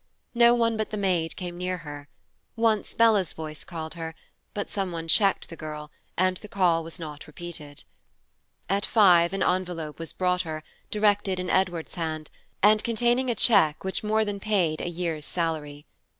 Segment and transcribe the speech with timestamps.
[0.33, 2.07] No one but the maid came near her;
[2.55, 4.15] once Bella's voice called her,
[4.55, 7.83] but some one checked the girl, and the call was not repeated.
[8.67, 12.31] At five an envelope was brought her, directed in Edward's hand,
[12.63, 15.85] and containing a check which more than paid a year's salary.